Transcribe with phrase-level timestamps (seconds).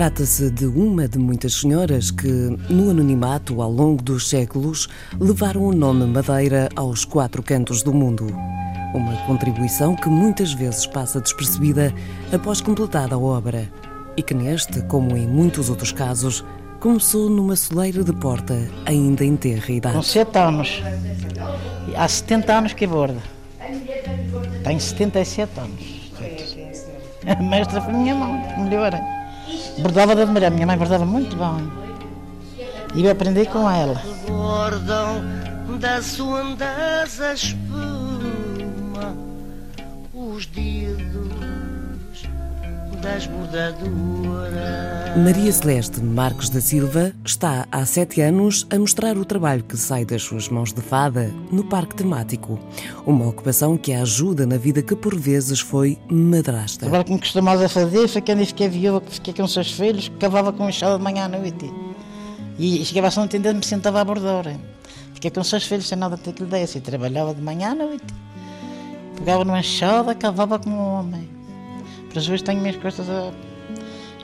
[0.00, 2.26] Trata-se de uma de muitas senhoras que,
[2.70, 4.88] no anonimato ao longo dos séculos,
[5.20, 8.34] levaram o nome Madeira aos quatro cantos do mundo.
[8.94, 11.92] Uma contribuição que muitas vezes passa despercebida
[12.32, 13.70] após completada a obra
[14.16, 16.42] e que neste, como em muitos outros casos,
[16.80, 18.56] começou numa soleira de porta
[18.86, 19.96] ainda em terra idade.
[19.96, 20.82] Com sete anos.
[21.94, 23.20] Há 70 anos que borda.
[24.64, 26.10] Tenho 77 anos.
[27.26, 29.19] A mestra foi minha mãe, melhor.
[29.78, 31.70] Bordava de admirar, minha mãe bordava muito bem.
[32.94, 34.00] E eu aprendi com ela.
[34.26, 35.22] Bordam
[37.32, 39.14] espuma,
[40.12, 41.69] os dedos.
[45.16, 50.04] Maria Celeste Marcos da Silva está há sete anos a mostrar o trabalho que sai
[50.04, 52.60] das suas mãos de fada no parque temático.
[53.06, 56.84] Uma ocupação que a ajuda na vida que por vezes foi madrasta.
[56.84, 59.72] Agora que me costumava fazer foi quando eu fiquei viúva, que fiquei com os seus
[59.72, 61.72] filhos, cavava com enxada de manhã à noite.
[62.58, 64.44] E chegava a São Entender, me sentava a bordar.
[65.14, 66.78] Fiquei com os seus filhos sem nada ter que lhe desse.
[66.78, 68.14] E trabalhava de manhã à noite.
[69.16, 71.39] Pegava numa enxada, cavava como um homem.
[72.12, 73.30] Para hoje tenho minhas costas a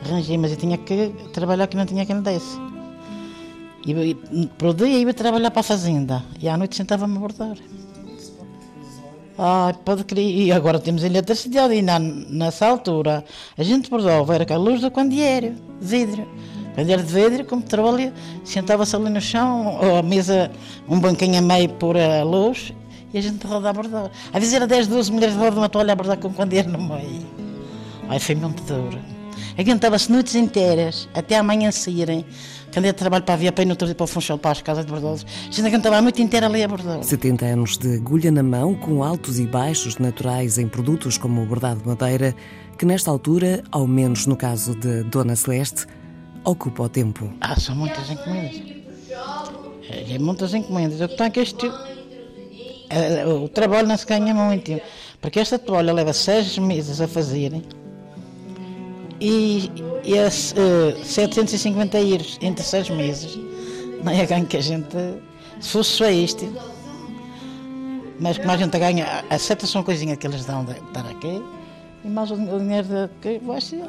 [0.04, 2.58] arranjar, mas eu tinha que trabalhar que não tinha quem desse.
[3.86, 7.56] E, para o dia ia trabalhar para a fazenda e à noite sentava-me a bordar.
[9.38, 10.24] Ah, pode crer.
[10.24, 13.24] E agora temos eletricidade e na, nessa altura
[13.56, 16.26] a gente bordava, era com a luz do candeeiro, vidro.
[16.74, 18.12] Candeeiro de vidro, como trabalha,
[18.44, 20.50] sentava-se ali no chão, ou a mesa,
[20.88, 22.72] um banquinho a meio por a luz,
[23.14, 24.10] e a gente rodava a bordar.
[24.32, 26.78] Às vezes era 10, 12 mulheres rodavam uma toalha a bordar com o candeeiro no
[26.78, 27.35] meio.
[28.08, 28.98] Ai, foi muito duro.
[29.58, 32.24] Aguentava-se noites inteiras, até amanhã saírem.
[32.72, 34.50] Quando ia de trabalho para a Via Pai, no outro dia para o Funchal, para
[34.50, 35.24] as casas de Bordeaux.
[35.24, 37.04] A gente aguentava a noite inteira ali a Bordeaux.
[37.06, 41.46] 70 anos de agulha na mão, com altos e baixos naturais em produtos como o
[41.46, 42.34] bordado de madeira,
[42.78, 45.86] que nesta altura, ao menos no caso de Dona Celeste,
[46.44, 47.32] ocupa o tempo.
[47.40, 48.62] Ah, são muitas encomendas.
[49.88, 51.00] É, é muitas encomendas.
[51.00, 51.70] Eu tenho que este...
[52.90, 54.78] É, o trabalho não se ganha muito,
[55.20, 57.64] porque esta toalha leva seis meses a fazerem
[59.20, 59.70] e,
[60.04, 63.38] e uh, 750 euros entre seis meses.
[64.02, 64.96] Não é ganho que a gente.
[65.60, 66.46] Se fosse só isto.
[68.18, 71.42] Mas como a gente ganha, a são coisinhas que eles dão de estar aqui
[72.02, 73.82] e mais o dinheiro de, que vai ser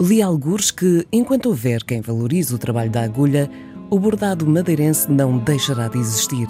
[0.00, 3.50] Li algures que, enquanto houver quem valorize o trabalho da agulha,
[3.88, 6.48] o bordado madeirense não deixará de existir.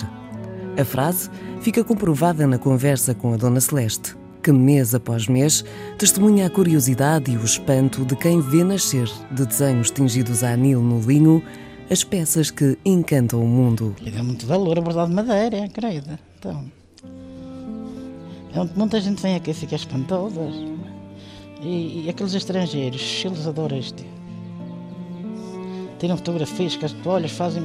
[0.81, 1.31] A frase
[1.61, 5.65] fica comprovada na conversa com a Dona Celeste que mês após mês
[5.97, 10.83] testemunha a curiosidade e o espanto de quem vê nascer de desenhos tingidos a anil
[10.83, 11.43] no linho
[11.91, 13.97] as peças que encantam o mundo.
[14.03, 16.19] E dá muito valor a bordado de madeira, credo.
[16.39, 16.71] Então,
[18.55, 20.43] é muita gente vem aqui e fica espantosa.
[21.63, 24.05] E, e aqueles estrangeiros, eles adoram isto.
[25.99, 27.63] Tiram fotografias com as toalhas, fazem.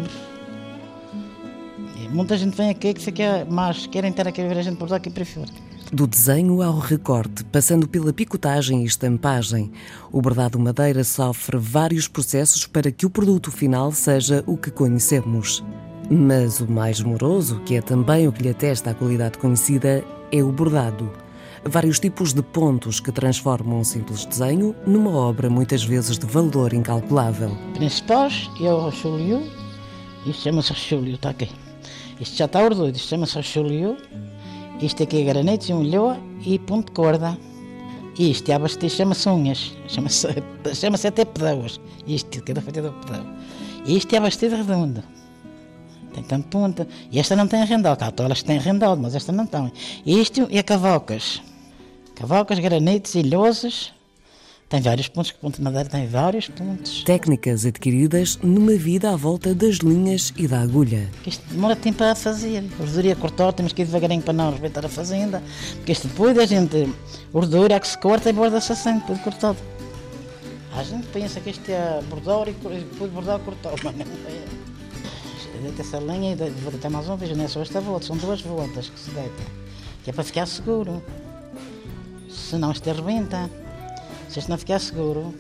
[1.98, 4.78] E muita gente vem aqui que fica, mas querem ter aqui a ver a gente
[4.78, 5.69] bordar aqui para fora.
[5.92, 9.72] Do desenho ao recorte, passando pela picotagem e estampagem,
[10.12, 15.64] o bordado madeira sofre vários processos para que o produto final seja o que conhecemos.
[16.08, 20.44] Mas o mais moroso, que é também o que lhe atesta a qualidade conhecida, é
[20.44, 21.12] o bordado.
[21.66, 26.72] Vários tipos de pontos que transformam um simples desenho numa obra muitas vezes de valor
[26.72, 27.58] incalculável.
[27.74, 29.42] Principais é o Richelieu,
[30.28, 31.50] isto chama-se Richelieu, está aqui.
[32.22, 33.98] Isto já está ordenado, isto chama-se Richelieu
[34.82, 37.38] isto aqui é granete, um lhoa e ponto de corda.
[38.18, 40.28] Isto, abaste, chama-se unhas, chama-se
[40.74, 41.80] chama até pedauas.
[42.08, 43.26] Isto, cada feita do pedau.
[43.86, 45.04] Isto é abastecido redondo.
[46.14, 46.88] Tem tanto ponta.
[47.12, 49.72] E esta não tem rendal, cá elas têm rendal, mas esta não tem.
[50.06, 51.42] Isto é cavocas.
[52.16, 53.94] Cavocas, granites e lhosas
[54.70, 57.04] tem vários pontos, que ponto de madeira tem vários pontos.
[57.04, 61.10] Técnicas adquiridas numa vida à volta das linhas e da agulha.
[61.26, 62.64] Isto demora tempo a fazer.
[62.80, 65.42] Orderia cortar, temos que ir devagarinho para não arrebentar a fazenda.
[65.78, 66.88] Porque isto depois a gente
[67.34, 69.58] ordura é que se corta e borda-se assim, depois de cortado.
[70.76, 74.60] A gente pensa que isto é bordar e depois bordar cortar, mas não é.
[75.64, 78.16] Deita essa linha e vou deitar mais uma vez, não é só esta volta, são
[78.16, 79.44] duas voltas que se deita.
[80.04, 81.04] Que é para ficar seguro.
[82.30, 83.50] Senão isto arrebenta.
[84.30, 85.34] Se isto não ficar seguro,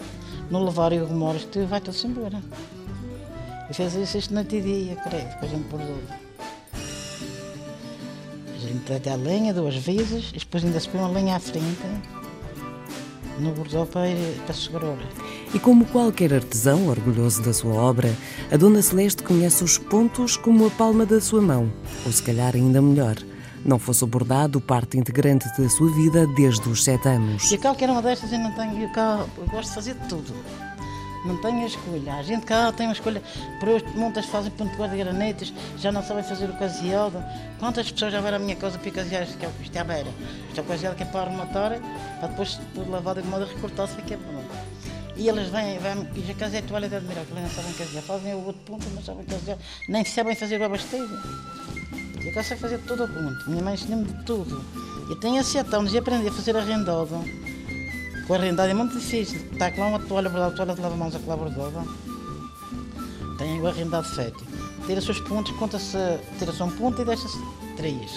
[0.49, 2.41] no levar o remor, isto vai tudo-se embora.
[3.69, 5.97] E fez isso isto noite e dia, creio, que a gente perdeu.
[8.55, 11.39] A gente até a lenha, duas vezes, e depois ainda se põe uma lenha à
[11.39, 11.85] frente,
[13.37, 14.09] no bordão para,
[14.43, 14.97] para segurar.
[15.53, 18.11] E como qualquer artesão orgulhoso da sua obra,
[18.51, 21.71] a Dona Celeste conhece os pontos como a palma da sua mão,
[22.07, 23.17] ou se calhar ainda melhor
[23.65, 27.51] não fosse o bordado parte integrante da sua vida desde os sete anos.
[27.51, 29.95] E cal que era uma destas eu não tenho, eu, cal, eu gosto de fazer
[30.07, 30.33] tudo.
[31.25, 32.13] Não tem escolha.
[32.13, 33.21] A gente cá tem uma escolha.
[33.59, 37.23] Por hoje, muitas fazem ponto de granetes, já não sabem fazer o caseado.
[37.59, 39.83] Quantas pessoas já viram a minha casa para casear, que é o que é a
[39.83, 40.09] beira?
[40.47, 41.79] Isto é o caseado que é para armatar,
[42.19, 44.43] para depois tudo lavado de modo recortar-se aqui é bom.
[45.17, 48.03] E eles vêm, vêm e já casei a toalha de admirar, que não sabem casear.
[48.03, 49.57] Fazem o outro ponto, não sabem casear.
[49.89, 51.09] Nem sabem fazer o basteiro.
[52.23, 53.49] Eu sei fazer tudo ponto.
[53.49, 54.63] Minha mãe ensinou-me de tudo.
[55.09, 57.23] E tenho esse atão, de aprender a fazer arrendado.
[58.27, 59.39] Com arrendado é muito difícil.
[59.51, 61.83] Está lá uma toalha bordada, toalha de lava-mãos a colar bordada.
[63.37, 64.45] Tem o arrendado feito.
[64.85, 65.97] Tira-se os pontos, conta-se,
[66.37, 67.37] tira-se um ponto e deixa-se
[67.75, 68.11] três.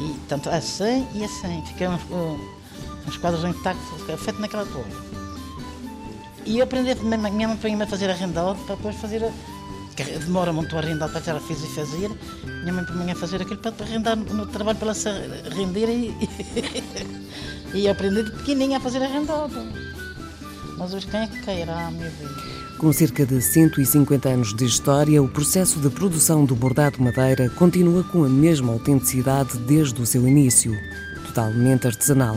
[0.00, 1.66] E tanto a 100 e a 100.
[1.66, 2.02] Fica uns,
[3.08, 3.74] uns quadros que está
[4.16, 4.96] feito naquela toalha.
[6.44, 9.22] E eu aprendi, minha mãe põe-me a fazer arrendado para depois fazer.
[10.04, 12.10] Demora muito a arrendado para ela fez e fazer.
[12.62, 15.08] Minha mãe põe-me a fazer aquilo para arrendar no trabalho para ela se
[15.54, 16.14] render e.
[17.74, 19.54] e eu aprendi de pequenininha a fazer arrendado.
[20.76, 22.58] Mas hoje quem é que cairá, meu Deus?
[22.78, 28.04] Com cerca de 150 anos de história, o processo de produção do bordado madeira continua
[28.04, 30.72] com a mesma autenticidade desde o seu início,
[31.26, 32.36] totalmente artesanal.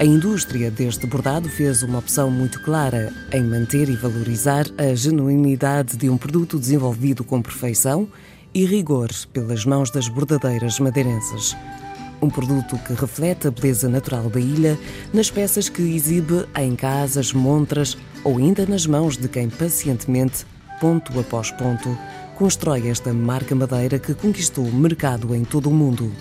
[0.00, 5.96] A indústria deste bordado fez uma opção muito clara em manter e valorizar a genuinidade
[5.96, 8.06] de um produto desenvolvido com perfeição
[8.54, 11.56] e rigor pelas mãos das bordadeiras madeirenses.
[12.22, 14.78] Um produto que reflete a beleza natural da ilha
[15.12, 20.46] nas peças que exibe em casas, montras ou ainda nas mãos de quem pacientemente,
[20.80, 21.98] ponto após ponto,
[22.36, 26.12] constrói esta marca madeira que conquistou o mercado em todo o mundo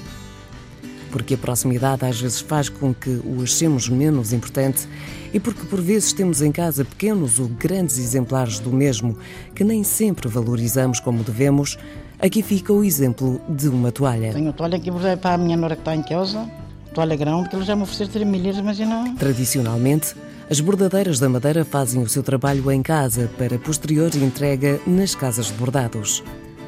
[1.11, 4.87] porque a proximidade às vezes faz com que o achemos menos importante
[5.33, 9.17] e porque por vezes temos em casa pequenos ou grandes exemplares do mesmo
[9.53, 11.77] que nem sempre valorizamos como devemos,
[12.19, 14.33] aqui fica o exemplo de uma toalha.
[14.33, 14.89] Tenho toalha aqui
[15.21, 16.49] para a minha nora que está em casa,
[16.93, 19.15] toalha grande, que ele já me ofereceu 3 milhas, mas eu não.
[19.15, 20.15] Tradicionalmente,
[20.49, 25.47] as bordadeiras da Madeira fazem o seu trabalho em casa para posterior entrega nas casas
[25.47, 26.23] de bordados.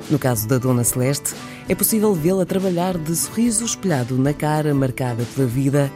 [0.10, 1.34] No caso da Dona Celeste,
[1.70, 5.92] é possível vê-la trabalhar de sorriso espelhado na cara marcada pela vida,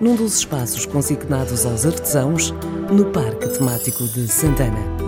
[0.00, 2.54] num dos espaços consignados aos artesãos
[2.90, 5.07] no Parque Temático de Santana.